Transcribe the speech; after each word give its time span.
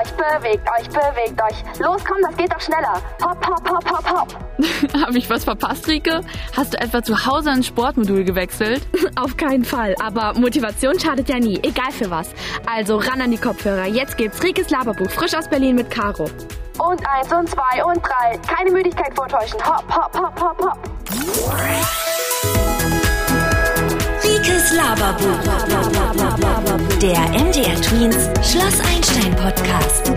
euch, 0.00 0.12
bewegt 0.12 0.68
euch, 0.78 0.88
bewegt 0.88 1.40
euch. 1.42 1.80
Los, 1.80 2.04
komm, 2.04 2.18
das 2.22 2.36
geht 2.36 2.52
doch 2.52 2.60
schneller. 2.60 2.94
Hopp, 3.22 3.46
hopp, 3.46 3.70
hopp, 3.70 3.90
hopp, 3.90 4.10
hopp. 4.10 4.28
Habe 5.06 5.18
ich 5.18 5.28
was 5.30 5.44
verpasst, 5.44 5.88
Rike? 5.88 6.20
Hast 6.56 6.74
du 6.74 6.80
etwa 6.80 7.02
zu 7.02 7.26
Hause 7.26 7.50
ein 7.50 7.62
Sportmodul 7.62 8.24
gewechselt? 8.24 8.86
Auf 9.16 9.36
keinen 9.36 9.64
Fall, 9.64 9.94
aber 10.02 10.34
Motivation 10.34 10.98
schadet 10.98 11.28
ja 11.28 11.38
nie, 11.38 11.58
egal 11.62 11.90
für 11.92 12.10
was. 12.10 12.30
Also 12.66 12.96
ran 12.96 13.20
an 13.20 13.30
die 13.30 13.38
Kopfhörer. 13.38 13.86
Jetzt 13.86 14.16
gibt's 14.16 14.42
Rikes 14.42 14.70
Laberbuch, 14.70 15.10
frisch 15.10 15.34
aus 15.34 15.48
Berlin 15.48 15.76
mit 15.76 15.90
Caro. 15.90 16.24
Und 16.78 17.06
eins 17.06 17.32
und 17.32 17.48
zwei 17.48 17.84
und 17.84 18.00
drei. 18.02 18.38
Keine 18.46 18.70
Müdigkeit 18.70 19.14
vortäuschen. 19.14 19.60
Hopp, 19.64 19.84
hopp, 19.94 20.18
hopp, 20.18 20.40
hopp, 20.40 20.64
hopp. 20.64 20.78
Rikes 24.24 24.72
Laberbuch. 24.72 25.99
Der 27.00 27.16
MDR 27.30 27.80
Tweens 27.80 28.28
Schloss 28.46 28.78
Einstein 28.80 29.34
Podcast. 29.34 30.10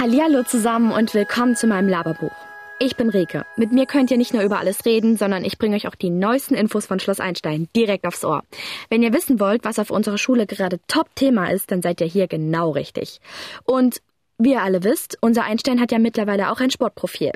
Hallihallo 0.00 0.42
zusammen 0.44 0.90
und 0.90 1.12
willkommen 1.12 1.54
zu 1.54 1.66
meinem 1.66 1.90
Laberbuch. 1.90 2.32
Ich 2.78 2.96
bin 2.96 3.10
Rike. 3.10 3.44
Mit 3.56 3.72
mir 3.72 3.84
könnt 3.84 4.10
ihr 4.10 4.16
nicht 4.16 4.32
nur 4.32 4.42
über 4.42 4.58
alles 4.58 4.86
reden, 4.86 5.18
sondern 5.18 5.44
ich 5.44 5.58
bringe 5.58 5.76
euch 5.76 5.86
auch 5.86 5.94
die 5.94 6.08
neuesten 6.08 6.54
Infos 6.54 6.86
von 6.86 6.98
Schloss 6.98 7.20
Einstein 7.20 7.68
direkt 7.76 8.06
aufs 8.06 8.24
Ohr. 8.24 8.42
Wenn 8.88 9.02
ihr 9.02 9.12
wissen 9.12 9.38
wollt, 9.38 9.62
was 9.66 9.78
auf 9.78 9.90
unserer 9.90 10.16
Schule 10.16 10.46
gerade 10.46 10.80
Top-Thema 10.88 11.50
ist, 11.50 11.70
dann 11.70 11.82
seid 11.82 12.00
ihr 12.00 12.06
hier 12.06 12.26
genau 12.26 12.70
richtig. 12.70 13.20
Und 13.64 14.00
wie 14.38 14.52
ihr 14.52 14.62
alle 14.62 14.84
wisst, 14.84 15.16
unser 15.20 15.44
Einstein 15.44 15.80
hat 15.80 15.92
ja 15.92 15.98
mittlerweile 15.98 16.50
auch 16.50 16.60
ein 16.60 16.70
Sportprofil. 16.70 17.32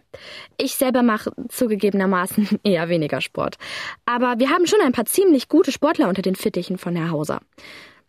Ich 0.59 0.75
selber 0.75 1.03
mache 1.03 1.33
zugegebenermaßen 1.49 2.61
eher 2.65 2.89
weniger 2.89 3.21
Sport. 3.21 3.57
Aber 4.05 4.39
wir 4.39 4.51
haben 4.51 4.67
schon 4.67 4.81
ein 4.83 4.93
paar 4.93 5.07
ziemlich 5.07 5.49
gute 5.49 5.73
Sportler 5.73 6.09
unter 6.09 6.23
den 6.23 6.37
Fittichen 6.37 6.79
von 6.79 6.97
Herr 6.97 7.11
Hauser. 7.11 7.41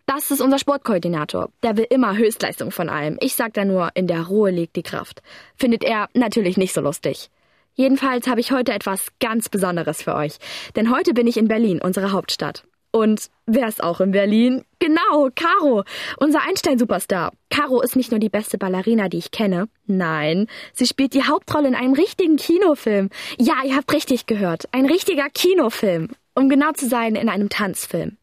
Das 0.05 0.29
ist 0.29 0.41
unser 0.41 0.59
Sportkoordinator. 0.59 1.49
Der 1.63 1.77
will 1.77 1.87
immer 1.89 2.17
Höchstleistung 2.17 2.71
von 2.71 2.89
allem. 2.89 3.17
Ich 3.21 3.35
sag 3.35 3.53
da 3.53 3.63
nur, 3.63 3.91
in 3.93 4.07
der 4.07 4.23
Ruhe 4.23 4.51
liegt 4.51 4.75
die 4.75 4.83
Kraft. 4.83 5.21
Findet 5.55 5.83
er 5.83 6.09
natürlich 6.13 6.57
nicht 6.57 6.73
so 6.73 6.81
lustig. 6.81 7.29
Jedenfalls 7.75 8.27
habe 8.27 8.41
ich 8.41 8.51
heute 8.51 8.73
etwas 8.73 9.07
ganz 9.21 9.47
Besonderes 9.47 10.03
für 10.03 10.15
euch. 10.15 10.37
Denn 10.75 10.93
heute 10.93 11.13
bin 11.13 11.27
ich 11.27 11.37
in 11.37 11.47
Berlin, 11.47 11.79
unsere 11.81 12.11
Hauptstadt. 12.11 12.65
Und 12.91 13.29
wer 13.45 13.69
ist 13.69 13.81
auch 13.81 14.01
in 14.01 14.11
Berlin? 14.11 14.65
Genau, 14.79 15.29
Caro, 15.33 15.83
unser 16.17 16.41
Einstein-Superstar. 16.41 17.31
Caro 17.49 17.81
ist 17.81 17.95
nicht 17.95 18.11
nur 18.11 18.19
die 18.19 18.29
beste 18.29 18.57
Ballerina, 18.57 19.07
die 19.07 19.17
ich 19.17 19.31
kenne. 19.31 19.69
Nein, 19.87 20.47
sie 20.73 20.85
spielt 20.85 21.13
die 21.13 21.23
Hauptrolle 21.23 21.69
in 21.69 21.75
einem 21.75 21.93
richtigen 21.93 22.35
Kinofilm. 22.35 23.09
Ja, 23.37 23.55
ihr 23.63 23.77
habt 23.77 23.93
richtig 23.93 24.25
gehört. 24.25 24.67
Ein 24.73 24.85
richtiger 24.85 25.29
Kinofilm. 25.29 26.09
Um 26.33 26.49
genau 26.49 26.71
zu 26.73 26.87
sein, 26.87 27.15
in 27.15 27.29
einem 27.29 27.49
Tanzfilm. 27.49 28.17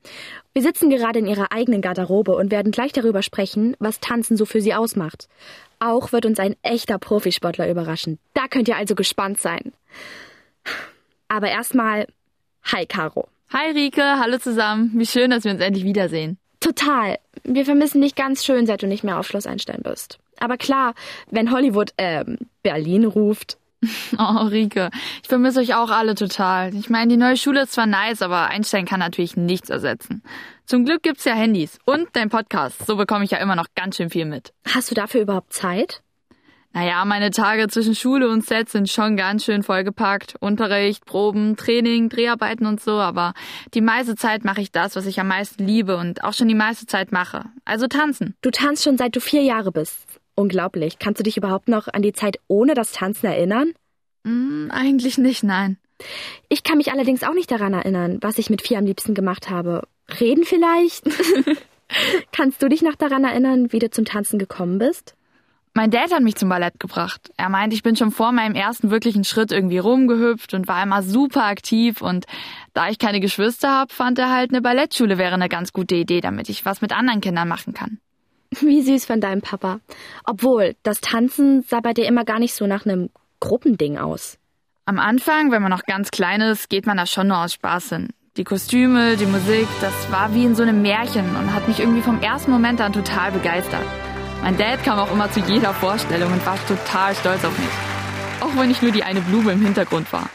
Wir 0.55 0.63
sitzen 0.63 0.91
gerade 0.91 1.19
in 1.19 1.27
ihrer 1.27 1.53
eigenen 1.53 1.83
Garderobe 1.83 2.35
und 2.35 2.51
werden 2.51 2.73
gleich 2.73 2.93
darüber 2.93 3.23
sprechen, 3.23 3.77
was 3.79 4.01
Tanzen 4.01 4.37
so 4.37 4.45
für 4.45 4.61
sie 4.61 4.75
ausmacht. 4.75 5.29
Auch 5.79 6.13
wird 6.13 6.27
uns 6.27 6.41
ein 6.41 6.57
echter 6.63 6.99
Profisportler 6.99 7.71
überraschen. 7.71 8.19
Da 8.35 8.49
könnt 8.49 8.69
ihr 8.69 8.77
also 8.77 8.95
gespannt 8.95 9.39
sein. 9.39 9.73
Aber 11.29 11.49
erstmal, 11.49 12.07
hi 12.65 12.87
Caro. 12.87 13.29
Hi 13.51 13.71
Rike, 13.71 14.03
hallo 14.19 14.37
zusammen. 14.37 14.91
Wie 14.95 15.07
schön, 15.07 15.31
dass 15.31 15.45
wir 15.45 15.53
uns 15.53 15.63
endlich 15.63 15.85
wiedersehen. 15.85 16.37
Total. 16.61 17.19
Wir 17.45 17.65
vermissen 17.65 18.03
dich 18.03 18.15
ganz 18.15 18.45
schön, 18.45 18.67
seit 18.67 18.83
du 18.83 18.87
nicht 18.87 19.05
mehr 19.05 19.19
auf 19.19 19.27
Schloss 19.27 19.47
Einstein 19.47 19.81
bist. 19.83 20.19
Aber 20.39 20.59
klar, 20.59 20.93
wenn 21.31 21.51
Hollywood, 21.51 21.95
äh, 21.97 22.25
Berlin 22.63 23.05
ruft. 23.05 23.57
Oh, 24.19 24.47
Rike, 24.49 24.91
ich 25.23 25.29
vermisse 25.29 25.61
euch 25.61 25.75
auch 25.77 25.91
alle 25.91 26.17
total. 26.17 26.75
Ich 26.75 26.91
meine, 26.91 27.13
die 27.13 27.17
neue 27.17 27.37
Schule 27.37 27.63
ist 27.63 27.73
zwar 27.73 27.87
nice, 27.87 28.23
aber 28.23 28.49
Einstein 28.49 28.87
kann 28.87 28.99
natürlich 28.99 29.37
nichts 29.37 29.71
ersetzen. 29.71 30.25
Zum 30.67 30.85
Glück 30.85 31.05
gibt's 31.05 31.25
ja 31.25 31.35
Handys 31.35 31.79
und 31.85 32.09
dein 32.15 32.29
Podcast. 32.29 32.85
So 32.85 32.97
bekomme 32.97 33.25
ich 33.25 33.31
ja 33.31 33.39
immer 33.39 33.55
noch 33.55 33.69
ganz 33.77 33.97
schön 33.97 34.11
viel 34.11 34.25
mit. 34.25 34.53
Hast 34.69 34.91
du 34.91 34.97
dafür 34.97 35.21
überhaupt 35.23 35.53
Zeit? 35.53 36.03
Naja, 36.75 37.05
meine 37.05 37.31
Tage 37.31 37.67
zwischen 37.69 37.95
Schule 37.95 38.29
und 38.29 38.45
Set 38.45 38.69
sind 38.69 38.89
schon 38.89 39.17
ganz 39.17 39.45
schön 39.45 39.63
vollgepackt. 39.63 40.37
Unterricht, 40.41 41.07
Proben, 41.07 41.57
Training, 41.57 42.09
Dreharbeiten 42.09 42.67
und 42.67 42.81
so, 42.81 42.93
aber 42.93 43.33
die 43.75 43.81
meiste 43.81 44.17
Zeit 44.17 44.45
mache 44.45 44.61
ich 44.61 44.71
das, 44.71 44.95
was 44.95 45.07
ich 45.07 45.19
am 45.19 45.29
meisten 45.29 45.67
liebe 45.67 45.97
und 45.97 46.23
auch 46.23 46.35
schon 46.35 46.49
die 46.49 46.55
meiste 46.55 46.87
Zeit 46.87 47.11
mache. 47.11 47.47
Also 47.65 47.87
tanzen. 47.87 48.35
Du 48.43 48.51
tanzt 48.51 48.85
schon 48.85 48.99
seit 48.99 49.17
du 49.17 49.21
vier 49.21 49.43
Jahre 49.43 49.73
bist. 49.73 50.21
Unglaublich. 50.35 50.99
Kannst 50.99 51.19
du 51.19 51.25
dich 51.25 51.37
überhaupt 51.37 51.69
noch 51.69 51.89
an 51.89 52.03
die 52.03 52.13
Zeit 52.13 52.39
ohne 52.47 52.75
das 52.75 52.93
Tanzen 52.93 53.27
erinnern? 53.27 53.73
Mm, 54.25 54.71
eigentlich 54.71 55.19
nicht, 55.19 55.43
nein. 55.43 55.79
Ich 56.49 56.63
kann 56.63 56.79
mich 56.79 56.93
allerdings 56.93 57.25
auch 57.25 57.35
nicht 57.35 57.51
daran 57.51 57.75
erinnern, 57.75 58.19
was 58.21 58.39
ich 58.39 58.51
mit 58.51 58.63
vier 58.63 58.79
am 58.79 58.87
liebsten 58.87 59.15
gemacht 59.15 59.51
habe. 59.51 59.89
Reden 60.21 60.45
vielleicht? 60.45 61.05
Kannst 62.33 62.63
du 62.63 62.69
dich 62.69 62.83
noch 62.83 62.95
daran 62.95 63.25
erinnern, 63.25 63.73
wie 63.73 63.79
du 63.79 63.91
zum 63.91 64.05
Tanzen 64.05 64.39
gekommen 64.39 64.79
bist? 64.79 65.17
Mein 65.79 65.93
Dad 65.93 66.13
hat 66.13 66.23
mich 66.25 66.35
zum 66.35 66.49
Ballett 66.49 66.81
gebracht. 66.81 67.31
Er 67.37 67.49
meint, 67.49 67.73
ich 67.73 67.85
bin 67.85 67.95
schon 67.95 68.11
vor 68.11 68.33
meinem 68.33 68.57
ersten 68.57 68.91
wirklichen 68.91 69.23
Schritt 69.23 69.53
irgendwie 69.53 69.79
rumgehüpft 69.79 70.53
und 70.53 70.67
war 70.67 70.83
immer 70.83 71.05
super 71.05 71.45
aktiv 71.45 72.03
und 72.03 72.27
da 72.75 72.89
ich 72.89 72.99
keine 72.99 73.21
Geschwister 73.21 73.71
habe, 73.71 73.95
fand 73.95 74.19
er 74.19 74.29
halt 74.29 74.51
eine 74.51 74.61
Ballettschule 74.61 75.19
wäre 75.19 75.35
eine 75.35 75.49
ganz 75.49 75.73
gute 75.73 75.95
Idee, 75.95 76.21
damit 76.21 76.49
ich 76.49 76.65
was 76.65 76.81
mit 76.81 76.91
anderen 76.91 77.21
Kindern 77.21 77.47
machen 77.47 77.75
kann. 77.75 78.01
Wie 78.61 78.83
süß 78.83 79.05
von 79.05 79.21
deinem 79.21 79.41
Papa. 79.41 79.79
Obwohl, 80.25 80.75
das 80.83 81.01
Tanzen 81.01 81.63
sah 81.63 81.79
bei 81.79 81.95
dir 81.95 82.07
immer 82.07 82.25
gar 82.25 82.41
nicht 82.41 82.55
so 82.55 82.67
nach 82.67 82.85
einem 82.85 83.09
Gruppending 83.39 83.99
aus. 83.99 84.37
Am 84.85 84.99
Anfang, 84.99 85.53
wenn 85.53 85.63
man 85.63 85.71
noch 85.71 85.85
ganz 85.85 86.11
klein 86.11 86.41
ist, 86.41 86.71
geht 86.71 86.87
man 86.87 86.97
da 86.97 87.07
schon 87.07 87.29
nur 87.29 87.39
aus 87.39 87.53
Spaß 87.53 87.91
hin. 87.91 88.09
Die 88.37 88.43
Kostüme, 88.43 89.17
die 89.17 89.27
Musik, 89.27 89.69
das 89.81 90.11
war 90.11 90.35
wie 90.35 90.45
in 90.45 90.57
so 90.57 90.65
einem 90.65 90.83
Märchen 90.83 91.37
und 91.37 91.55
hat 91.55 91.69
mich 91.69 91.79
irgendwie 91.79 92.03
vom 92.03 92.21
ersten 92.21 92.51
Moment 92.51 92.81
an 92.81 92.93
total 92.93 93.31
begeistert. 93.31 93.87
Mein 94.43 94.57
Dad 94.57 94.83
kam 94.85 94.99
auch 94.99 95.13
immer 95.13 95.31
zu 95.31 95.41
jeder 95.41 95.75
Vorstellung 95.75 96.33
und 96.33 96.47
war 96.47 96.57
total 96.67 97.15
stolz 97.15 97.45
auf 97.45 97.59
mich. 97.59 97.69
Auch 98.41 98.57
wenn 98.57 98.71
ich 98.71 98.81
nur 98.81 98.93
die 98.93 99.03
eine 99.03 99.21
Blume 99.21 99.53
im 99.53 99.63
Hintergrund 99.63 100.13
war. 100.13 100.31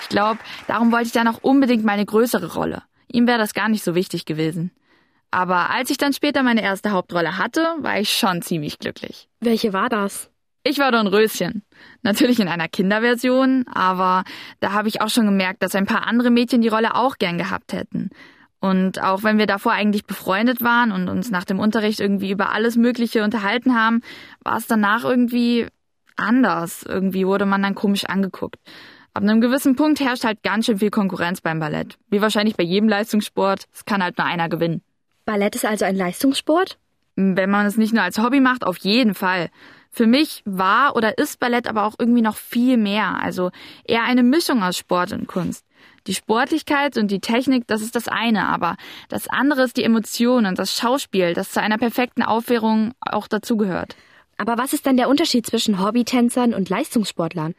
Ich 0.00 0.08
glaube, 0.08 0.38
darum 0.68 0.92
wollte 0.92 1.06
ich 1.06 1.12
dann 1.12 1.28
auch 1.28 1.38
unbedingt 1.42 1.84
meine 1.84 2.06
größere 2.06 2.54
Rolle. 2.54 2.82
Ihm 3.10 3.26
wäre 3.26 3.38
das 3.38 3.54
gar 3.54 3.68
nicht 3.68 3.84
so 3.84 3.94
wichtig 3.94 4.24
gewesen. 4.24 4.70
Aber 5.30 5.70
als 5.70 5.90
ich 5.90 5.98
dann 5.98 6.12
später 6.12 6.42
meine 6.42 6.62
erste 6.62 6.92
Hauptrolle 6.92 7.36
hatte, 7.36 7.66
war 7.80 7.98
ich 7.98 8.10
schon 8.14 8.42
ziemlich 8.42 8.78
glücklich. 8.78 9.28
Welche 9.40 9.72
war 9.72 9.88
das? 9.88 10.30
Ich 10.64 10.78
war 10.78 10.92
Dornröschen. 10.92 11.62
Natürlich 12.02 12.40
in 12.40 12.48
einer 12.48 12.68
Kinderversion, 12.68 13.66
aber 13.72 14.24
da 14.60 14.72
habe 14.72 14.88
ich 14.88 15.00
auch 15.00 15.10
schon 15.10 15.26
gemerkt, 15.26 15.62
dass 15.62 15.74
ein 15.74 15.86
paar 15.86 16.06
andere 16.06 16.30
Mädchen 16.30 16.62
die 16.62 16.68
Rolle 16.68 16.94
auch 16.94 17.18
gern 17.18 17.38
gehabt 17.38 17.72
hätten. 17.72 18.10
Und 18.60 19.00
auch 19.02 19.22
wenn 19.22 19.38
wir 19.38 19.46
davor 19.46 19.72
eigentlich 19.72 20.04
befreundet 20.04 20.62
waren 20.62 20.90
und 20.90 21.08
uns 21.08 21.30
nach 21.30 21.44
dem 21.44 21.60
Unterricht 21.60 22.00
irgendwie 22.00 22.30
über 22.30 22.52
alles 22.52 22.76
Mögliche 22.76 23.22
unterhalten 23.22 23.74
haben, 23.74 24.02
war 24.42 24.56
es 24.56 24.66
danach 24.66 25.04
irgendwie 25.04 25.66
anders. 26.16 26.82
Irgendwie 26.82 27.26
wurde 27.26 27.46
man 27.46 27.62
dann 27.62 27.76
komisch 27.76 28.04
angeguckt. 28.06 28.56
Ab 29.14 29.22
einem 29.22 29.40
gewissen 29.40 29.76
Punkt 29.76 30.00
herrscht 30.00 30.24
halt 30.24 30.42
ganz 30.42 30.66
schön 30.66 30.78
viel 30.78 30.90
Konkurrenz 30.90 31.40
beim 31.40 31.60
Ballett. 31.60 31.98
Wie 32.10 32.20
wahrscheinlich 32.20 32.56
bei 32.56 32.64
jedem 32.64 32.88
Leistungssport. 32.88 33.64
Es 33.72 33.84
kann 33.84 34.02
halt 34.02 34.18
nur 34.18 34.26
einer 34.26 34.48
gewinnen. 34.48 34.82
Ballett 35.24 35.54
ist 35.54 35.64
also 35.64 35.84
ein 35.84 35.96
Leistungssport? 35.96 36.78
Wenn 37.16 37.50
man 37.50 37.66
es 37.66 37.76
nicht 37.76 37.92
nur 37.92 38.02
als 38.02 38.18
Hobby 38.18 38.40
macht, 38.40 38.64
auf 38.64 38.78
jeden 38.78 39.14
Fall. 39.14 39.50
Für 39.90 40.06
mich 40.06 40.42
war 40.44 40.94
oder 40.94 41.18
ist 41.18 41.40
Ballett 41.40 41.66
aber 41.66 41.84
auch 41.84 41.96
irgendwie 41.98 42.22
noch 42.22 42.36
viel 42.36 42.76
mehr. 42.76 43.20
Also 43.20 43.50
eher 43.84 44.04
eine 44.04 44.22
Mischung 44.22 44.62
aus 44.62 44.76
Sport 44.76 45.12
und 45.12 45.26
Kunst. 45.26 45.64
Die 46.08 46.14
Sportlichkeit 46.14 46.96
und 46.96 47.10
die 47.10 47.20
Technik, 47.20 47.66
das 47.66 47.82
ist 47.82 47.94
das 47.94 48.08
eine, 48.08 48.48
aber 48.48 48.76
das 49.10 49.28
andere 49.28 49.62
ist 49.62 49.76
die 49.76 49.84
Emotion 49.84 50.46
und 50.46 50.58
das 50.58 50.74
Schauspiel, 50.74 51.34
das 51.34 51.52
zu 51.52 51.60
einer 51.60 51.76
perfekten 51.76 52.22
Aufführung 52.22 52.92
auch 53.00 53.28
dazugehört. 53.28 53.94
Aber 54.38 54.56
was 54.56 54.72
ist 54.72 54.86
dann 54.86 54.96
der 54.96 55.10
Unterschied 55.10 55.46
zwischen 55.46 55.84
Hobbytänzern 55.84 56.54
und 56.54 56.70
Leistungssportlern? 56.70 57.54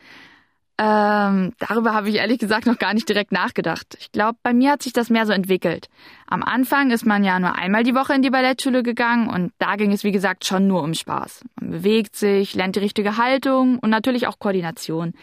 Ähm, 0.81 1.51
darüber 1.59 1.93
habe 1.93 2.09
ich 2.09 2.15
ehrlich 2.15 2.39
gesagt 2.39 2.65
noch 2.65 2.79
gar 2.79 2.93
nicht 2.93 3.07
direkt 3.07 3.33
nachgedacht. 3.33 3.97
Ich 3.99 4.13
glaube, 4.13 4.39
bei 4.41 4.53
mir 4.53 4.71
hat 4.71 4.81
sich 4.81 4.93
das 4.93 5.09
mehr 5.09 5.25
so 5.25 5.34
entwickelt. 5.34 5.87
Am 6.25 6.41
Anfang 6.41 6.90
ist 6.90 7.05
man 7.05 7.25
ja 7.25 7.37
nur 7.37 7.53
einmal 7.55 7.84
die 7.84 7.93
Woche 7.93 8.13
in 8.13 8.22
die 8.22 8.29
Ballettschule 8.29 8.81
gegangen 8.81 9.29
und 9.29 9.52
da 9.59 9.75
ging 9.75 9.91
es 9.91 10.05
wie 10.05 10.13
gesagt 10.13 10.45
schon 10.45 10.67
nur 10.67 10.81
um 10.81 10.93
Spaß. 10.93 11.43
Man 11.59 11.72
bewegt 11.72 12.16
sich, 12.16 12.55
lernt 12.55 12.78
die 12.78 12.79
richtige 12.79 13.17
Haltung 13.17 13.78
und 13.78 13.90
natürlich 13.90 14.25
auch 14.25 14.40
Koordination. 14.40 15.13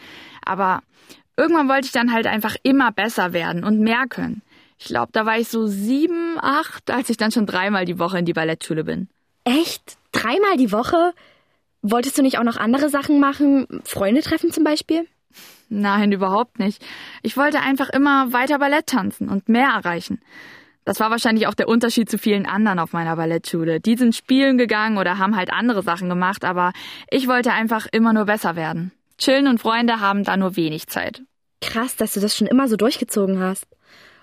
Aber 0.45 0.81
irgendwann 1.37 1.69
wollte 1.69 1.85
ich 1.85 1.91
dann 1.91 2.11
halt 2.11 2.27
einfach 2.27 2.55
immer 2.63 2.91
besser 2.91 3.31
werden 3.31 3.63
und 3.63 3.79
mehr 3.79 4.05
können. 4.09 4.41
Ich 4.79 4.85
glaube, 4.87 5.11
da 5.11 5.25
war 5.25 5.39
ich 5.39 5.47
so 5.47 5.67
sieben, 5.67 6.37
acht, 6.39 6.91
als 6.91 7.09
ich 7.09 7.17
dann 7.17 7.31
schon 7.31 7.45
dreimal 7.45 7.85
die 7.85 7.99
Woche 7.99 8.19
in 8.19 8.25
die 8.25 8.33
Ballettschule 8.33 8.83
bin. 8.83 9.07
Echt? 9.43 9.97
Dreimal 10.11 10.57
die 10.57 10.71
Woche? 10.71 11.13
Wolltest 11.81 12.17
du 12.17 12.21
nicht 12.21 12.37
auch 12.37 12.43
noch 12.43 12.57
andere 12.57 12.89
Sachen 12.89 13.19
machen? 13.19 13.81
Freunde 13.85 14.21
treffen 14.21 14.51
zum 14.51 14.63
Beispiel? 14.63 15.07
Nein, 15.69 16.11
überhaupt 16.11 16.59
nicht. 16.59 16.83
Ich 17.23 17.37
wollte 17.37 17.59
einfach 17.59 17.89
immer 17.89 18.33
weiter 18.33 18.59
Ballett 18.59 18.87
tanzen 18.87 19.29
und 19.29 19.49
mehr 19.49 19.69
erreichen. 19.69 20.21
Das 20.85 20.99
war 21.01 21.11
wahrscheinlich 21.11 21.47
auch 21.47 21.53
der 21.53 21.67
Unterschied 21.67 22.09
zu 22.09 22.17
vielen 22.17 22.45
anderen 22.45 22.79
auf 22.79 22.93
meiner 22.93 23.17
Ballettschule. 23.17 23.81
Die 23.81 23.97
sind 23.97 24.15
spielen 24.15 24.57
gegangen 24.57 24.97
oder 24.97 25.17
haben 25.17 25.35
halt 25.35 25.51
andere 25.51 25.83
Sachen 25.83 26.07
gemacht, 26.07 26.45
aber 26.45 26.71
ich 27.09 27.27
wollte 27.27 27.51
einfach 27.51 27.87
immer 27.91 28.13
nur 28.13 28.25
besser 28.25 28.55
werden. 28.55 28.93
Chillen 29.17 29.47
und 29.47 29.59
Freunde 29.59 29.99
haben 29.99 30.23
da 30.23 30.37
nur 30.37 30.55
wenig 30.55 30.87
Zeit. 30.87 31.23
Krass, 31.61 31.95
dass 31.95 32.13
du 32.13 32.19
das 32.19 32.35
schon 32.35 32.47
immer 32.47 32.67
so 32.67 32.75
durchgezogen 32.75 33.39
hast. 33.39 33.65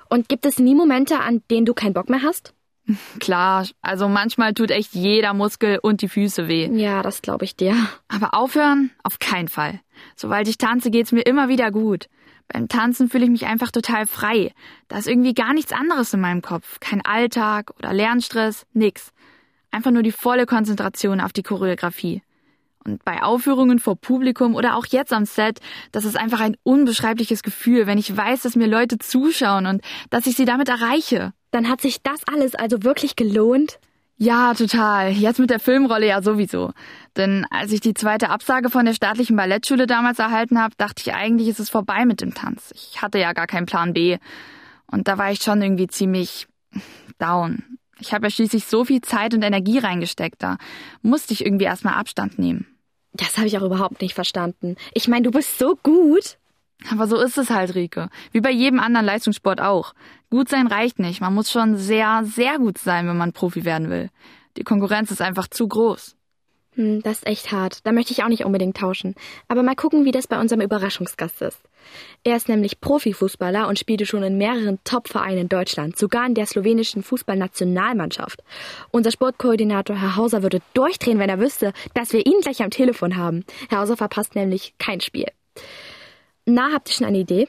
Und 0.09 0.29
gibt 0.29 0.47
es 0.47 0.59
nie 0.59 0.75
Momente, 0.75 1.21
an 1.21 1.43
denen 1.51 1.67
du 1.67 1.75
keinen 1.75 1.95
Bock 1.95 2.09
mehr 2.09 2.23
hast? 2.23 2.55
Klar, 3.19 3.67
also 3.81 4.09
manchmal 4.09 4.55
tut 4.55 4.71
echt 4.71 4.95
jeder 4.95 5.35
Muskel 5.35 5.79
und 5.83 6.03
die 6.03 6.09
Füße 6.09 6.49
weh. 6.49 6.69
Ja, 6.73 7.03
das 7.03 7.23
glaube 7.23 7.45
ich 7.45 7.57
dir. 7.57 7.75
Aber 8.09 8.35
aufhören? 8.35 8.91
Auf 9.03 9.19
keinen 9.19 9.49
Fall. 9.49 9.81
Sobald 10.17 10.49
ich 10.49 10.59
tanze, 10.59 10.91
geht's 10.91 11.13
mir 11.13 11.23
immer 11.23 11.49
wieder 11.49 11.71
gut. 11.71 12.09
Beim 12.49 12.69
Tanzen 12.69 13.09
fühle 13.09 13.25
ich 13.25 13.31
mich 13.31 13.47
einfach 13.47 13.71
total 13.71 14.07
frei. 14.07 14.53
Da 14.89 14.99
ist 14.99 15.09
irgendwie 15.09 15.33
gar 15.33 15.55
nichts 15.55 15.73
anderes 15.73 16.13
in 16.13 16.21
meinem 16.21 16.43
Kopf. 16.43 16.79
Kein 16.79 17.05
Alltag 17.05 17.73
oder 17.79 17.93
Lernstress, 17.95 18.67
nix. 18.75 19.13
Einfach 19.71 19.91
nur 19.91 20.03
die 20.03 20.13
volle 20.13 20.45
Konzentration 20.47 21.21
auf 21.21 21.33
die 21.33 21.43
Choreografie. 21.43 22.23
Und 22.85 23.05
bei 23.05 23.23
Aufführungen 23.23 23.79
vor 23.79 23.97
Publikum 23.97 24.55
oder 24.55 24.77
auch 24.77 24.87
jetzt 24.87 25.13
am 25.13 25.25
Set, 25.25 25.61
das 25.93 26.05
ist 26.05 26.17
einfach 26.17 26.41
ein 26.41 26.57
unbeschreibliches 26.63 27.43
Gefühl, 27.43 27.87
wenn 27.87 27.99
ich 27.99 28.15
weiß, 28.15 28.43
dass 28.43 28.57
mir 28.57 28.67
Leute 28.67 28.99
zuschauen 28.99 29.67
und 29.67 29.83
dass 30.11 30.27
ich 30.27 30.37
sie 30.37 30.45
damit 30.45 30.69
erreiche. 30.69 31.33
Dann 31.51 31.69
hat 31.69 31.81
sich 31.81 32.03
das 32.03 32.21
alles 32.27 32.55
also 32.55 32.83
wirklich 32.83 33.17
gelohnt? 33.17 33.79
Ja, 34.17 34.55
total. 34.55 35.11
Jetzt 35.11 35.41
mit 35.41 35.51
der 35.51 35.59
Filmrolle 35.59 36.07
ja 36.07 36.23
sowieso. 36.23 36.73
Denn 37.17 37.47
als 37.51 37.73
ich 37.73 37.81
die 37.81 37.95
zweite 37.95 38.31
Absage 38.31 38.71
von 38.71 38.85
der 38.85 38.95
staatlichen 38.95 39.37
Ballettschule 39.37 39.87
damals 39.87 40.19
erhalten 40.19 40.61
habe, 40.61 40.75
dachte 40.77 41.03
ich 41.05 41.15
eigentlich, 41.15 41.49
ist 41.49 41.61
es 41.61 41.71
vorbei 41.71 42.05
mit 42.05 42.21
dem 42.21 42.35
Tanz. 42.35 42.73
Ich 42.75 43.03
hatte 43.03 43.19
ja 43.19 43.33
gar 43.33 43.47
keinen 43.47 43.67
Plan 43.67 43.93
B. 43.93 44.19
Und 44.87 45.09
da 45.09 45.19
war 45.19 45.33
ich 45.33 45.43
schon 45.43 45.61
irgendwie 45.63 45.89
ziemlich 45.89 46.47
down. 47.19 47.65
Ich 47.99 48.13
habe 48.13 48.27
ja 48.27 48.31
schließlich 48.31 48.67
so 48.67 48.85
viel 48.85 49.01
Zeit 49.01 49.35
und 49.35 49.43
Energie 49.43 49.79
reingesteckt, 49.79 50.43
da 50.43 50.59
musste 51.03 51.33
ich 51.33 51.45
irgendwie 51.45 51.65
erstmal 51.65 51.95
Abstand 51.95 52.39
nehmen. 52.39 52.67
Das 53.15 53.37
habe 53.37 53.47
ich 53.47 53.57
auch 53.57 53.63
überhaupt 53.63 54.03
nicht 54.03 54.15
verstanden. 54.15 54.77
Ich 54.93 55.09
meine, 55.09 55.23
du 55.23 55.31
bist 55.31 55.59
so 55.59 55.77
gut. 55.83 56.39
Aber 56.91 57.07
so 57.07 57.17
ist 57.19 57.39
es 57.39 57.51
halt, 57.51 57.75
Rike. 57.75 58.11
Wie 58.33 58.41
bei 58.41 58.51
jedem 58.51 58.81
anderen 58.81 59.07
Leistungssport 59.07 59.61
auch. 59.61 59.95
Gut 60.29 60.49
sein 60.49 60.67
reicht 60.67 60.99
nicht. 60.99 61.21
Man 61.21 61.33
muss 61.33 61.51
schon 61.51 61.77
sehr, 61.77 62.23
sehr 62.25 62.59
gut 62.59 62.77
sein, 62.77 63.07
wenn 63.09 63.17
man 63.17 63.33
Profi 63.33 63.65
werden 63.65 63.89
will. 63.89 64.11
Die 64.57 64.65
Konkurrenz 64.65 65.11
ist 65.11 65.23
einfach 65.23 65.49
zu 65.49 65.69
groß. 65.69 66.14
Hm, 66.77 67.03
das 67.03 67.19
ist 67.19 67.27
echt 67.27 67.53
hart. 67.53 67.79
Da 67.85 67.93
möchte 67.93 68.13
ich 68.13 68.23
auch 68.25 68.29
nicht 68.29 68.45
unbedingt 68.45 68.77
tauschen. 68.77 69.15
Aber 69.49 69.63
mal 69.63 69.77
gucken, 69.77 70.05
wie 70.05 70.11
das 70.11 70.27
bei 70.27 70.41
unserem 70.41 70.61
Überraschungsgast 70.61 71.43
ist. 71.43 71.61
Er 72.25 72.37
ist 72.37 72.49
nämlich 72.49 72.81
Profifußballer 72.81 73.69
und 73.69 73.79
spielte 73.79 74.07
schon 74.07 74.23
in 74.23 74.39
mehreren 74.39 74.79
Top-Vereinen 74.85 75.39
in 75.39 75.49
Deutschland, 75.49 75.97
sogar 75.97 76.27
in 76.27 76.35
der 76.35 76.47
slowenischen 76.47 77.03
Fußballnationalmannschaft. 77.03 78.43
Unser 78.91 79.11
Sportkoordinator 79.11 80.01
Herr 80.01 80.17
Hauser 80.17 80.43
würde 80.43 80.61
durchdrehen, 80.73 81.19
wenn 81.19 81.31
er 81.31 81.41
wüsste, 81.41 81.73
dass 81.95 82.13
wir 82.13 82.27
ihn 82.27 82.41
gleich 82.41 82.63
am 82.63 82.71
Telefon 82.71 83.17
haben. 83.17 83.45
Herr 83.69 83.81
Hauser 83.81 83.97
verpasst 83.97 84.35
nämlich 84.35 84.75
kein 84.79 85.01
Spiel. 85.01 85.27
Na, 86.47 86.73
habt 86.73 86.89
ihr 86.89 86.95
schon 86.95 87.07
eine 87.07 87.19
Idee? 87.19 87.49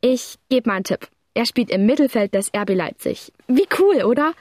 Ich 0.00 0.36
gebe 0.48 0.68
mal 0.68 0.76
einen 0.76 0.84
Tipp. 0.84 1.08
Er 1.34 1.46
spielt 1.46 1.70
im 1.70 1.86
Mittelfeld 1.86 2.34
des 2.34 2.50
RB 2.54 2.70
Leipzig. 2.70 3.32
Wie 3.48 3.66
cool, 3.78 4.04
oder? 4.04 4.34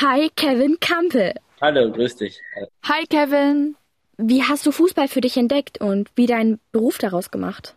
Hi, 0.00 0.30
Kevin 0.36 0.78
Kampel. 0.80 1.34
Hallo, 1.60 1.90
grüß 1.90 2.16
dich. 2.16 2.40
Hi, 2.84 3.06
Kevin. 3.06 3.76
Wie 4.18 4.42
hast 4.42 4.64
du 4.66 4.72
Fußball 4.72 5.08
für 5.08 5.20
dich 5.20 5.36
entdeckt 5.36 5.80
und 5.80 6.10
wie 6.16 6.26
deinen 6.26 6.60
Beruf 6.72 6.98
daraus 6.98 7.30
gemacht? 7.30 7.76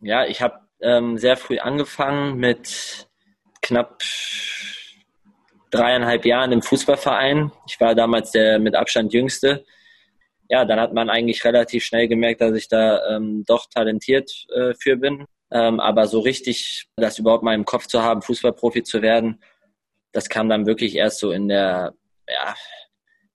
Ja, 0.00 0.26
ich 0.26 0.42
habe 0.42 0.60
ähm, 0.80 1.18
sehr 1.18 1.36
früh 1.36 1.58
angefangen 1.58 2.36
mit 2.36 3.08
knapp 3.60 4.02
dreieinhalb 5.70 6.24
Jahren 6.24 6.52
im 6.52 6.62
Fußballverein. 6.62 7.52
Ich 7.66 7.80
war 7.80 7.94
damals 7.94 8.30
der 8.30 8.58
mit 8.58 8.74
Abstand 8.74 9.12
jüngste 9.12 9.64
ja, 10.52 10.66
dann 10.66 10.78
hat 10.78 10.92
man 10.92 11.08
eigentlich 11.08 11.46
relativ 11.46 11.82
schnell 11.82 12.08
gemerkt, 12.08 12.42
dass 12.42 12.54
ich 12.54 12.68
da 12.68 13.16
ähm, 13.16 13.42
doch 13.46 13.70
talentiert 13.70 14.30
äh, 14.54 14.74
für 14.78 14.98
bin. 14.98 15.24
Ähm, 15.50 15.80
aber 15.80 16.06
so 16.06 16.20
richtig, 16.20 16.88
das 16.96 17.18
überhaupt 17.18 17.42
mal 17.42 17.54
im 17.54 17.64
Kopf 17.64 17.86
zu 17.86 18.02
haben, 18.02 18.20
Fußballprofi 18.20 18.82
zu 18.82 19.00
werden, 19.00 19.42
das 20.12 20.28
kam 20.28 20.50
dann 20.50 20.66
wirklich 20.66 20.94
erst 20.94 21.20
so 21.20 21.32
in 21.32 21.48
der, 21.48 21.94
ja, 22.28 22.54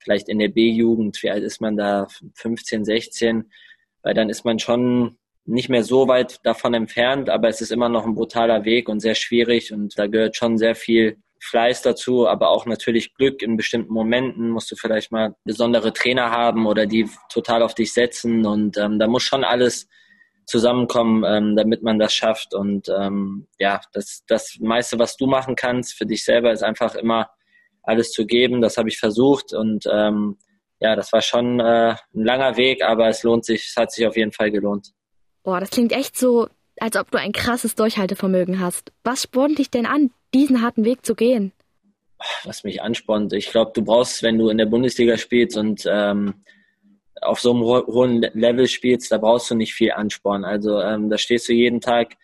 vielleicht 0.07 0.30
in 0.30 0.39
der 0.39 0.48
B-Jugend. 0.48 1.21
Wie 1.21 1.30
alt 1.30 1.44
ist 1.44 1.59
man 1.59 1.75
da? 1.75 2.07
15, 2.36 2.86
16. 2.86 3.51
Weil 4.04 4.13
dann 4.13 4.30
ist 4.30 4.45
man 4.45 4.57
schon 4.57 5.18
nicht 5.44 5.68
mehr 5.68 5.83
so 5.83 6.07
weit 6.07 6.39
davon 6.45 6.74
entfernt, 6.74 7.30
aber 7.30 7.50
es 7.50 7.59
ist 7.59 7.71
immer 7.71 7.89
noch 7.89 8.06
ein 8.06 8.15
brutaler 8.15 8.63
Weg 8.63 8.88
und 8.88 9.01
sehr 9.01 9.15
schwierig 9.15 9.74
und 9.74 9.98
da 9.98 10.07
gehört 10.07 10.36
schon 10.36 10.57
sehr 10.57 10.75
viel 10.75 11.18
Fleiß 11.42 11.81
dazu, 11.81 12.27
aber 12.27 12.50
auch 12.50 12.65
natürlich 12.65 13.13
Glück 13.15 13.42
in 13.42 13.57
bestimmten 13.57 13.94
Momenten. 13.94 14.50
Musst 14.50 14.71
du 14.71 14.75
vielleicht 14.75 15.12
mal 15.12 15.36
besondere 15.44 15.92
Trainer 15.94 16.31
haben 16.31 16.65
oder 16.65 16.86
die 16.86 17.09
total 17.30 17.62
auf 17.62 17.75
dich 17.75 17.94
setzen. 17.94 18.45
Und 18.45 18.77
ähm, 18.77 18.98
da 18.98 19.07
muss 19.07 19.24
schon 19.24 19.44
alles 19.44 19.88
zusammenkommen, 20.45 21.24
ähm, 21.27 21.56
damit 21.56 21.83
man 21.83 22.00
das 22.00 22.13
schafft. 22.13 22.56
Und 22.56 22.89
ähm, 22.89 23.48
ja, 23.59 23.81
das, 23.94 24.24
das 24.27 24.57
meiste, 24.59 24.98
was 24.98 25.15
du 25.15 25.27
machen 25.27 25.56
kannst 25.56 25.94
für 25.94 26.06
dich 26.06 26.24
selber, 26.24 26.51
ist 26.51 26.63
einfach 26.63 26.95
immer 26.95 27.30
alles 27.88 28.12
zu 28.12 28.25
geben. 28.25 28.62
Das 28.62 28.78
habe 28.78 28.89
ich 28.89 29.00
versucht 29.00 29.54
und 29.54 29.86
ähm, 29.92 30.38
ja, 30.80 30.95
das 30.95 31.12
war 31.12 31.22
schon 31.22 31.60
äh, 31.60 31.95
ein 32.13 32.24
langer 32.24 32.57
Weg, 32.57 32.84
aber 32.84 33.07
es 33.07 33.24
lohnt 33.24 33.45
sich, 33.45 33.68
es 33.69 33.75
hat 33.75 33.92
sich 33.92 34.06
auf 34.06 34.16
jeden 34.16 34.31
Fall 34.31 34.51
gelohnt. 34.51 34.92
Boah, 35.44 35.60
das 35.60 35.72
klingt 35.72 35.92
echt 35.92 36.18
so, 36.18 36.50
als 36.80 36.95
ob 36.98 37.10
du 37.10 37.18
ein 37.18 37.31
krasses 37.31 37.75
Durchhaltevermögen 37.75 38.60
hast. 38.60 38.92
Was 39.04 39.24
spornt 39.24 39.57
dich 39.57 39.72
denn 39.72 39.86
an, 39.86 40.12
diesen 40.34 40.62
harten 40.62 40.86
Weg 40.86 41.06
zu 41.06 41.16
gehen? 41.16 41.51
Was 42.44 42.63
mich 42.63 42.81
anspornt, 42.81 43.34
ich 43.34 43.50
glaube, 43.51 43.72
du 43.74 43.84
brauchst, 43.84 44.24
wenn 44.24 44.38
du 44.38 44.50
in 44.50 44.57
der 44.57 44.66
Bundesliga 44.66 45.18
spielst 45.18 45.56
und 45.56 45.83
ähm, 45.88 46.33
auf 47.22 47.40
so 47.40 47.51
einem 47.51 47.63
hohen 47.63 48.22
Level 48.33 48.68
spielst, 48.68 49.12
da 49.12 49.18
brauchst 49.18 49.50
du 49.50 49.56
nicht 49.56 49.74
viel 49.74 49.92
Ansporn. 49.92 50.44
Also 50.44 50.80
ähm, 50.81 51.10
da 51.10 51.18
stehst 51.18 51.48
du 51.48 51.54
jeden 51.54 51.81
Tag 51.81 52.16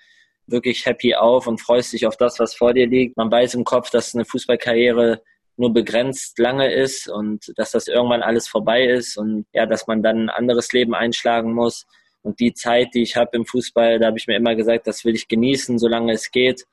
wirklich 0.46 0.86
happy 0.86 1.16
auf 1.16 1.48
und 1.48 1.62
freust 1.62 1.94
dich 1.94 2.06
auf 2.06 2.18
das, 2.18 2.40
was 2.40 2.54
vor 2.54 2.74
dir 2.74 2.88
liegt. 2.88 3.18
Man 3.18 3.32
weiß 3.32 3.54
im 3.56 3.64
Kopf, 3.64 3.90
dass 3.90 4.14
eine 4.14 4.26
Fußballkarriere 4.26 5.22
nur 5.56 5.74
begrenzt 5.74 6.40
lange 6.40 6.74
ist 6.74 7.08
und 7.08 7.52
dass 7.58 7.72
das 7.72 7.88
irgendwann 7.88 8.24
alles 8.24 8.48
vorbei 8.48 8.86
ist 8.86 9.18
und 9.18 9.46
ja, 9.54 9.66
dass 9.66 9.88
man 9.88 10.02
dann 10.02 10.26
ein 10.26 10.30
anderes 10.30 10.72
Leben 10.74 10.96
einschlagen 10.96 11.54
muss. 11.54 11.86
Und 12.22 12.40
die 12.40 12.54
Zeit, 12.54 12.94
die 12.94 13.04
ich 13.04 13.16
habe 13.16 13.36
im 13.38 13.46
Fußball, 13.46 14.00
da 14.00 14.08
habe 14.08 14.18
ich 14.18 14.28
mir 14.28 14.38
immer 14.38 14.56
gesagt, 14.56 14.88
das 14.88 15.04
will 15.06 15.14
ich 15.14 15.28
genießen, 15.28 15.78
solange 15.78 16.14
es 16.14 16.32
geht. 16.32 16.66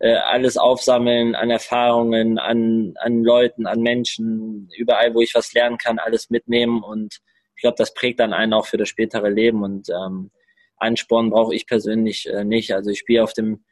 Äh, 0.00 0.14
alles 0.14 0.56
aufsammeln 0.56 1.34
an 1.34 1.50
Erfahrungen, 1.50 2.38
an, 2.38 2.94
an 2.96 3.22
Leuten, 3.22 3.66
an 3.66 3.80
Menschen, 3.80 4.68
überall, 4.76 5.14
wo 5.14 5.20
ich 5.20 5.34
was 5.34 5.52
lernen 5.52 5.78
kann, 5.78 5.98
alles 5.98 6.30
mitnehmen. 6.30 6.82
Und 6.82 7.20
ich 7.54 7.62
glaube, 7.62 7.76
das 7.78 7.94
prägt 7.94 8.18
dann 8.20 8.32
einen 8.32 8.54
auch 8.54 8.66
für 8.66 8.78
das 8.78 8.88
spätere 8.88 9.28
Leben. 9.28 9.62
Und 9.62 9.88
ähm, 9.90 10.30
Ansporn 10.78 11.30
brauche 11.30 11.54
ich 11.54 11.66
persönlich 11.66 12.26
äh, 12.28 12.44
nicht. 12.44 12.74
Also 12.74 12.90
ich 12.90 12.98
spiele 12.98 13.22
auf 13.22 13.34
dem 13.34 13.62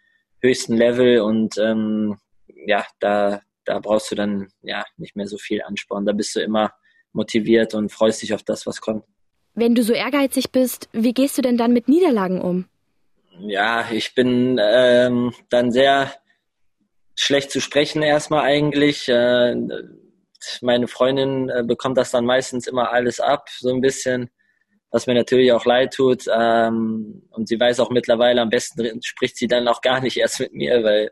höchsten 0.40 0.76
Level 0.76 1.20
und 1.20 1.56
ähm, 1.58 2.18
ja, 2.66 2.86
da, 3.00 3.40
da 3.64 3.78
brauchst 3.78 4.10
du 4.10 4.14
dann 4.14 4.48
ja 4.62 4.84
nicht 4.96 5.16
mehr 5.16 5.26
so 5.26 5.38
viel 5.38 5.62
Ansporn. 5.62 6.06
Da 6.06 6.12
bist 6.12 6.34
du 6.34 6.40
immer 6.40 6.72
motiviert 7.12 7.74
und 7.74 7.90
freust 7.90 8.22
dich 8.22 8.34
auf 8.34 8.42
das, 8.42 8.66
was 8.66 8.80
kommt. 8.80 9.04
Wenn 9.54 9.74
du 9.74 9.82
so 9.82 9.92
ehrgeizig 9.92 10.50
bist, 10.50 10.88
wie 10.92 11.12
gehst 11.12 11.36
du 11.36 11.42
denn 11.42 11.58
dann 11.58 11.72
mit 11.72 11.88
Niederlagen 11.88 12.40
um? 12.40 12.66
Ja, 13.40 13.88
ich 13.90 14.14
bin 14.14 14.58
ähm, 14.62 15.34
dann 15.50 15.72
sehr 15.72 16.12
schlecht 17.14 17.50
zu 17.50 17.60
sprechen 17.60 18.02
erstmal 18.02 18.44
eigentlich. 18.44 19.08
Äh, 19.08 19.54
meine 20.60 20.88
Freundin 20.88 21.48
äh, 21.50 21.62
bekommt 21.64 21.98
das 21.98 22.10
dann 22.10 22.24
meistens 22.24 22.66
immer 22.66 22.92
alles 22.92 23.20
ab, 23.20 23.48
so 23.50 23.72
ein 23.72 23.80
bisschen, 23.80 24.30
was 24.90 25.06
mir 25.06 25.14
natürlich 25.14 25.52
auch 25.52 25.64
leid 25.64 25.94
tut. 25.94 26.24
Ähm, 26.34 27.22
und 27.30 27.48
sie 27.48 27.60
weiß 27.60 27.80
auch 27.80 27.90
mittlerweile, 27.90 28.40
am 28.40 28.50
besten 28.50 29.02
spricht 29.02 29.36
sie 29.36 29.48
dann 29.48 29.68
auch 29.68 29.80
gar 29.80 30.00
nicht 30.00 30.16
erst 30.16 30.40
mit 30.40 30.52
mir, 30.52 30.82
weil 30.82 31.10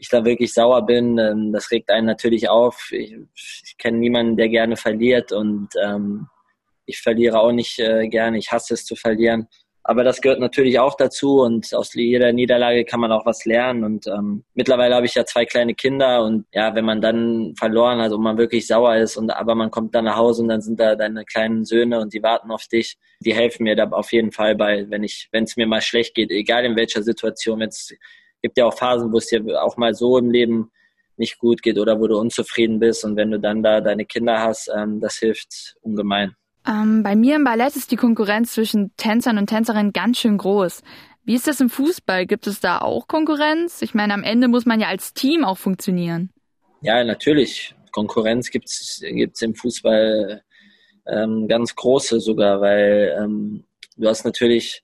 ich 0.00 0.08
da 0.08 0.24
wirklich 0.24 0.52
sauer 0.52 0.84
bin. 0.86 1.18
Ähm, 1.18 1.52
das 1.52 1.70
regt 1.70 1.90
einen 1.90 2.06
natürlich 2.06 2.48
auf. 2.48 2.90
Ich, 2.90 3.14
ich 3.34 3.76
kenne 3.78 3.98
niemanden, 3.98 4.36
der 4.36 4.48
gerne 4.48 4.76
verliert 4.76 5.30
und 5.30 5.68
ähm, 5.82 6.26
ich 6.86 7.00
verliere 7.00 7.38
auch 7.38 7.52
nicht 7.52 7.78
äh, 7.78 8.08
gerne, 8.08 8.38
ich 8.38 8.50
hasse 8.50 8.74
es 8.74 8.84
zu 8.84 8.96
verlieren. 8.96 9.46
Aber 9.82 10.04
das 10.04 10.20
gehört 10.20 10.40
natürlich 10.40 10.78
auch 10.78 10.94
dazu 10.94 11.40
und 11.40 11.74
aus 11.74 11.94
jeder 11.94 12.32
Niederlage 12.32 12.84
kann 12.84 13.00
man 13.00 13.12
auch 13.12 13.24
was 13.24 13.44
lernen. 13.46 13.82
Und 13.82 14.06
ähm, 14.06 14.44
mittlerweile 14.54 14.94
habe 14.94 15.06
ich 15.06 15.14
ja 15.14 15.24
zwei 15.24 15.46
kleine 15.46 15.74
Kinder 15.74 16.22
und 16.22 16.44
ja, 16.52 16.74
wenn 16.74 16.84
man 16.84 17.00
dann 17.00 17.54
verloren 17.58 18.00
hat 18.00 18.12
und 18.12 18.22
man 18.22 18.36
wirklich 18.36 18.66
sauer 18.66 18.96
ist 18.96 19.16
und 19.16 19.30
aber 19.30 19.54
man 19.54 19.70
kommt 19.70 19.94
dann 19.94 20.04
nach 20.04 20.16
Hause 20.16 20.42
und 20.42 20.48
dann 20.48 20.60
sind 20.60 20.78
da 20.80 20.96
deine 20.96 21.24
kleinen 21.24 21.64
Söhne 21.64 22.00
und 22.00 22.12
die 22.12 22.22
warten 22.22 22.50
auf 22.50 22.66
dich, 22.66 22.98
die 23.20 23.34
helfen 23.34 23.64
mir 23.64 23.74
da 23.74 23.88
auf 23.88 24.12
jeden 24.12 24.32
Fall 24.32 24.54
bei, 24.54 24.84
wenn 24.90 25.02
ich, 25.02 25.28
wenn 25.32 25.44
es 25.44 25.56
mir 25.56 25.66
mal 25.66 25.80
schlecht 25.80 26.14
geht, 26.14 26.30
egal 26.30 26.64
in 26.64 26.76
welcher 26.76 27.02
Situation. 27.02 27.62
Es 27.62 27.94
gibt 28.42 28.58
ja 28.58 28.66
auch 28.66 28.76
Phasen, 28.76 29.12
wo 29.12 29.18
es 29.18 29.26
dir 29.26 29.42
auch 29.62 29.76
mal 29.76 29.94
so 29.94 30.18
im 30.18 30.30
Leben 30.30 30.70
nicht 31.16 31.38
gut 31.38 31.62
geht 31.62 31.78
oder 31.78 32.00
wo 32.00 32.06
du 32.06 32.18
unzufrieden 32.18 32.78
bist 32.78 33.04
und 33.04 33.16
wenn 33.16 33.30
du 33.30 33.38
dann 33.38 33.62
da 33.62 33.80
deine 33.80 34.06
Kinder 34.06 34.40
hast, 34.40 34.70
ähm, 34.74 35.00
das 35.00 35.18
hilft 35.18 35.76
ungemein. 35.82 36.34
Ähm, 36.66 37.02
bei 37.02 37.16
mir 37.16 37.36
im 37.36 37.44
Ballett 37.44 37.76
ist 37.76 37.90
die 37.90 37.96
Konkurrenz 37.96 38.52
zwischen 38.52 38.94
Tänzern 38.96 39.38
und 39.38 39.48
Tänzerinnen 39.48 39.92
ganz 39.92 40.18
schön 40.18 40.38
groß. 40.38 40.82
Wie 41.24 41.34
ist 41.34 41.46
das 41.46 41.60
im 41.60 41.70
Fußball? 41.70 42.26
Gibt 42.26 42.46
es 42.46 42.60
da 42.60 42.78
auch 42.78 43.06
Konkurrenz? 43.06 43.82
Ich 43.82 43.94
meine, 43.94 44.14
am 44.14 44.22
Ende 44.22 44.48
muss 44.48 44.66
man 44.66 44.80
ja 44.80 44.88
als 44.88 45.12
Team 45.14 45.44
auch 45.44 45.58
funktionieren. 45.58 46.30
Ja, 46.82 47.04
natürlich. 47.04 47.74
Konkurrenz 47.92 48.50
gibt 48.50 48.68
es 48.68 49.02
im 49.02 49.54
Fußball 49.54 50.42
ähm, 51.06 51.48
ganz 51.48 51.74
große 51.74 52.20
sogar, 52.20 52.60
weil 52.60 53.16
ähm, 53.18 53.64
du 53.96 54.08
hast 54.08 54.24
natürlich, 54.24 54.82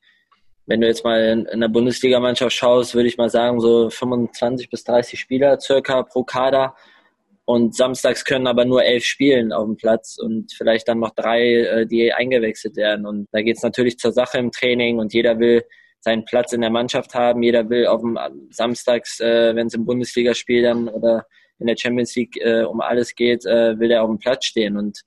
wenn 0.66 0.80
du 0.80 0.86
jetzt 0.86 1.04
mal 1.04 1.46
in, 1.50 1.60
der 1.60 1.68
Bundesligamannschaft 1.68 2.54
schaust, 2.54 2.94
würde 2.94 3.08
ich 3.08 3.16
mal 3.16 3.30
sagen, 3.30 3.60
so 3.60 3.88
25 3.88 4.68
bis 4.68 4.84
30 4.84 5.18
Spieler 5.18 5.60
circa 5.60 6.02
pro 6.02 6.24
Kader. 6.24 6.74
Und 7.44 7.76
samstags 7.76 8.24
können 8.24 8.48
aber 8.48 8.64
nur 8.64 8.84
elf 8.84 9.04
spielen 9.04 9.52
auf 9.52 9.64
dem 9.66 9.76
Platz 9.76 10.18
und 10.18 10.52
vielleicht 10.52 10.88
dann 10.88 10.98
noch 10.98 11.14
drei, 11.14 11.42
äh, 11.42 11.86
die 11.86 12.12
eingewechselt 12.12 12.74
werden. 12.74 13.06
Und 13.06 13.28
da 13.30 13.40
geht 13.40 13.56
es 13.56 13.62
natürlich 13.62 13.98
zur 13.98 14.10
Sache 14.10 14.38
im 14.38 14.50
Training 14.50 14.98
und 14.98 15.14
jeder 15.14 15.38
will 15.38 15.62
seinen 16.00 16.24
Platz 16.24 16.52
in 16.52 16.60
der 16.60 16.70
Mannschaft 16.70 17.14
haben. 17.14 17.44
Jeder 17.44 17.70
will 17.70 17.86
auf 17.86 18.00
dem 18.00 18.18
Samstags, 18.50 19.20
äh, 19.20 19.54
wenn 19.54 19.68
es 19.68 19.74
im 19.74 19.86
Bundesligaspiel 19.86 20.62
dann 20.62 20.88
oder 20.88 21.24
in 21.60 21.68
der 21.68 21.76
Champions 21.76 22.16
League 22.16 22.36
äh, 22.40 22.64
um 22.64 22.80
alles 22.80 23.14
geht, 23.14 23.46
äh, 23.46 23.78
will 23.78 23.92
er 23.92 24.02
auf 24.02 24.10
dem 24.10 24.18
Platz 24.18 24.46
stehen. 24.46 24.76
Und 24.76 25.02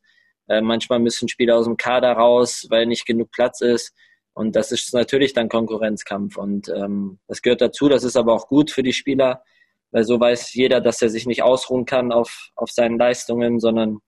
äh, 0.48 0.62
manchmal 0.62 1.00
müssen 1.00 1.28
Spieler 1.28 1.58
aus 1.58 1.66
dem 1.66 1.78
Kader 1.78 2.14
raus, 2.14 2.68
weil 2.70 2.86
nicht 2.86 3.06
genug 3.06 3.32
Platz 3.32 3.62
ist. 3.62 3.94
Und 4.34 4.56
das 4.56 4.72
ist 4.72 4.94
natürlich 4.94 5.34
dann 5.34 5.50
Konkurrenzkampf. 5.50 6.38
Und 6.38 6.70
ähm, 6.70 7.20
das 7.28 7.42
gehört 7.42 7.62
dazu. 7.62 7.90
Das 7.90 8.04
ist 8.04 8.16
aber 8.16 8.34
auch 8.34 8.48
gut 8.48 8.72
für 8.72 8.84
die 8.84 8.94
Spieler, 8.94 9.44
weil 9.92 10.04
so 10.04 10.20
weiß 10.20 10.54
jeder, 10.54 10.82
dass 10.82 11.02
er 11.02 11.10
sich 11.10 11.26
nicht 11.26 11.44
ausruhen 11.44 11.86
kann 11.86 12.12
auf, 12.12 12.50
auf 12.56 12.72
seinen 12.72 12.98
Leistungen, 12.98 13.60
sondern 13.60 14.00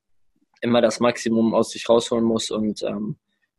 immer 0.62 0.82
das 0.82 1.00
Maximum 1.00 1.54
aus 1.54 1.72
sich 1.72 1.90
rausholen 1.90 2.24
muss. 2.24 2.52
Und 2.52 2.84
ähm, 2.84 3.18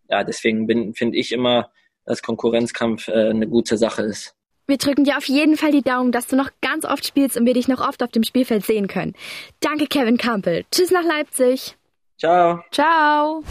ja, 0.09 0.25
deswegen 0.25 0.95
finde 0.95 1.19
ich 1.19 1.33
immer, 1.33 1.71
dass 2.05 2.23
Konkurrenzkampf 2.23 3.09
äh, 3.09 3.31
eine 3.31 3.49
gute 3.49 3.77
Sache 3.77 4.03
ist. 4.03 4.35
Wir 4.67 4.77
drücken 4.79 5.05
dir 5.05 5.17
auf 5.17 5.27
jeden 5.27 5.57
Fall 5.57 5.73
die 5.73 5.83
Daumen, 5.83 6.13
dass 6.13 6.29
du 6.29 6.37
noch 6.37 6.51
ganz 6.61 6.85
oft 6.85 7.05
spielst 7.05 7.37
und 7.37 7.47
wir 7.47 7.55
dich 7.55 7.69
noch 7.69 7.87
oft 7.87 8.03
auf 8.03 8.11
dem 8.11 8.23
Spielfeld 8.23 8.65
sehen 8.65 8.87
können. 8.87 9.15
Danke, 9.61 9.87
Kevin 9.87 10.17
Campbell. 10.17 10.65
Tschüss 10.71 10.91
nach 10.91 11.05
Leipzig. 11.05 11.77
Ciao. 12.17 12.63
Ciao. 12.71 13.43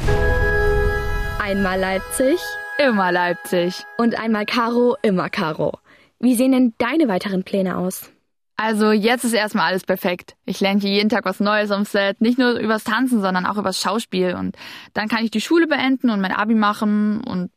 Einmal 1.39 1.79
Leipzig. 1.79 2.39
Immer 2.77 3.11
Leipzig. 3.11 3.83
Und 3.97 4.17
einmal 4.19 4.45
Caro, 4.45 4.97
immer 5.01 5.29
Caro. 5.29 5.79
Wie 6.19 6.35
sehen 6.35 6.51
denn 6.51 6.73
deine 6.77 7.07
weiteren 7.07 7.43
Pläne 7.43 7.77
aus? 7.77 8.11
Also 8.57 8.91
jetzt 8.91 9.23
ist 9.23 9.33
erstmal 9.33 9.69
alles 9.69 9.83
perfekt. 9.83 10.35
Ich 10.45 10.59
lerne 10.59 10.79
hier 10.79 10.91
jeden 10.91 11.09
Tag 11.09 11.25
was 11.25 11.39
Neues 11.39 11.71
am 11.71 11.83
Set. 11.83 12.21
Nicht 12.21 12.37
nur 12.37 12.59
übers 12.59 12.83
Tanzen, 12.83 13.21
sondern 13.21 13.45
auch 13.45 13.57
übers 13.57 13.81
Schauspiel. 13.81 14.35
Und 14.35 14.55
dann 14.93 15.07
kann 15.07 15.23
ich 15.23 15.31
die 15.31 15.41
Schule 15.41 15.65
beenden 15.67 16.11
und 16.11 16.21
mein 16.21 16.31
Abi 16.31 16.53
machen 16.53 17.23
und 17.23 17.51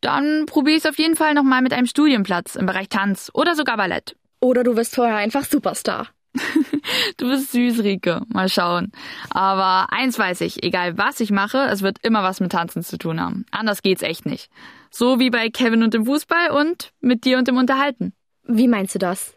dann 0.00 0.46
probiere 0.46 0.76
ich 0.76 0.84
es 0.84 0.90
auf 0.90 0.98
jeden 0.98 1.16
Fall 1.16 1.34
nochmal 1.34 1.62
mit 1.62 1.72
einem 1.72 1.86
Studienplatz 1.86 2.54
im 2.54 2.66
Bereich 2.66 2.88
Tanz 2.88 3.30
oder 3.34 3.56
sogar 3.56 3.76
Ballett. 3.76 4.14
Oder 4.40 4.62
du 4.62 4.76
wirst 4.76 4.94
vorher 4.94 5.16
einfach 5.16 5.44
Superstar. 5.44 6.08
du 7.16 7.28
bist 7.28 7.52
süß, 7.52 7.82
Rike. 7.82 8.22
Mal 8.28 8.48
schauen. 8.48 8.92
Aber 9.30 9.92
eins 9.92 10.18
weiß 10.18 10.40
ich, 10.42 10.62
egal 10.62 10.98
was 10.98 11.20
ich 11.20 11.30
mache, 11.30 11.58
es 11.70 11.82
wird 11.82 11.98
immer 12.02 12.22
was 12.22 12.40
mit 12.40 12.52
Tanzen 12.52 12.82
zu 12.82 12.98
tun 12.98 13.20
haben. 13.20 13.46
Anders 13.50 13.82
geht's 13.82 14.02
echt 14.02 14.26
nicht. 14.26 14.50
So 14.90 15.18
wie 15.18 15.30
bei 15.30 15.48
Kevin 15.50 15.82
und 15.82 15.94
dem 15.94 16.06
Fußball 16.06 16.50
und 16.50 16.92
mit 17.00 17.24
dir 17.24 17.38
und 17.38 17.48
dem 17.48 17.56
Unterhalten. 17.56 18.12
Wie 18.44 18.68
meinst 18.68 18.94
du 18.94 18.98
das? 18.98 19.34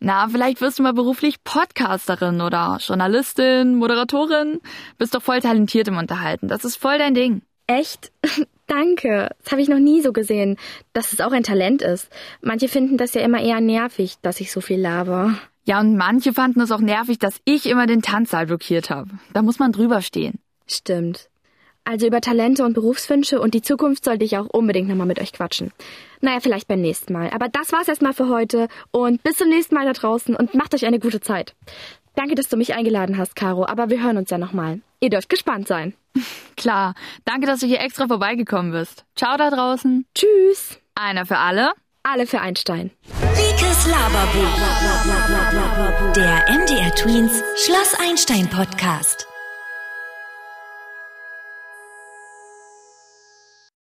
Na, 0.00 0.28
vielleicht 0.28 0.60
wirst 0.60 0.78
du 0.78 0.82
mal 0.82 0.92
beruflich 0.92 1.44
Podcasterin 1.44 2.40
oder 2.40 2.78
Journalistin, 2.80 3.76
Moderatorin. 3.76 4.60
Bist 4.98 5.14
doch 5.14 5.22
voll 5.22 5.40
talentiert 5.40 5.88
im 5.88 5.96
Unterhalten. 5.96 6.48
Das 6.48 6.64
ist 6.64 6.76
voll 6.76 6.98
dein 6.98 7.14
Ding. 7.14 7.42
Echt? 7.66 8.12
Danke. 8.66 9.30
Das 9.42 9.52
habe 9.52 9.62
ich 9.62 9.68
noch 9.68 9.78
nie 9.78 10.02
so 10.02 10.12
gesehen, 10.12 10.56
dass 10.92 11.12
es 11.12 11.20
auch 11.20 11.32
ein 11.32 11.42
Talent 11.42 11.82
ist. 11.82 12.08
Manche 12.40 12.68
finden 12.68 12.96
das 12.96 13.14
ja 13.14 13.22
immer 13.22 13.40
eher 13.40 13.60
nervig, 13.60 14.16
dass 14.22 14.40
ich 14.40 14.50
so 14.50 14.60
viel 14.60 14.80
laber. 14.80 15.38
Ja, 15.64 15.80
und 15.80 15.96
manche 15.96 16.32
fanden 16.32 16.60
es 16.60 16.72
auch 16.72 16.80
nervig, 16.80 17.18
dass 17.18 17.40
ich 17.44 17.66
immer 17.66 17.86
den 17.86 18.02
Tanzsaal 18.02 18.46
blockiert 18.46 18.90
habe. 18.90 19.10
Da 19.32 19.42
muss 19.42 19.58
man 19.58 19.72
drüber 19.72 20.02
stehen. 20.02 20.40
Stimmt. 20.66 21.28
Also 21.84 22.06
über 22.06 22.20
Talente 22.20 22.64
und 22.64 22.74
Berufswünsche 22.74 23.40
und 23.40 23.54
die 23.54 23.62
Zukunft 23.62 24.04
sollte 24.04 24.24
ich 24.24 24.36
auch 24.38 24.46
unbedingt 24.46 24.88
nochmal 24.88 25.06
mit 25.06 25.20
euch 25.20 25.32
quatschen. 25.32 25.72
Naja, 26.20 26.38
vielleicht 26.40 26.68
beim 26.68 26.80
nächsten 26.80 27.12
Mal. 27.12 27.30
Aber 27.30 27.48
das 27.48 27.72
war's 27.72 27.88
erstmal 27.88 28.12
für 28.12 28.28
heute 28.28 28.68
und 28.92 29.22
bis 29.22 29.36
zum 29.36 29.48
nächsten 29.48 29.74
Mal 29.74 29.84
da 29.84 29.92
draußen 29.92 30.36
und 30.36 30.54
macht 30.54 30.74
euch 30.74 30.86
eine 30.86 31.00
gute 31.00 31.20
Zeit. 31.20 31.54
Danke, 32.14 32.34
dass 32.34 32.48
du 32.48 32.56
mich 32.56 32.74
eingeladen 32.74 33.18
hast, 33.18 33.34
Caro, 33.34 33.66
aber 33.66 33.90
wir 33.90 34.02
hören 34.02 34.16
uns 34.16 34.30
ja 34.30 34.38
nochmal. 34.38 34.80
Ihr 35.00 35.10
dürft 35.10 35.28
gespannt 35.28 35.66
sein. 35.66 35.94
Klar. 36.56 36.94
Danke, 37.24 37.46
dass 37.46 37.60
du 37.60 37.66
hier 37.66 37.80
extra 37.80 38.06
vorbeigekommen 38.06 38.70
bist. 38.70 39.04
Ciao 39.16 39.36
da 39.36 39.50
draußen. 39.50 40.06
Tschüss. 40.14 40.78
Einer 40.94 41.26
für 41.26 41.38
alle. 41.38 41.72
Alle 42.04 42.26
für 42.26 42.40
Einstein. 42.40 42.90
Rikes 43.62 43.86
Laberbuch. 43.86 44.58
Der 46.16 46.44
MDR 46.48 46.92
Tweens 46.96 47.42
Schloss 47.64 47.94
Einstein 48.00 48.48
Podcast. 48.50 49.28